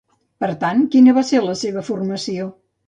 [0.43, 2.55] Per tant, quina va ser la seva formació?